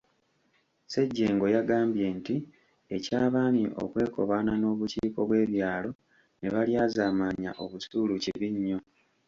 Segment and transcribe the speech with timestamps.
[0.83, 2.35] Ssejjengo yagambye nti
[2.95, 5.91] eky'Abaami okwekobaana n'obukiiko bw'ebyalo
[6.39, 8.79] ne balyazaamaanya obusuulu kibi nnyo.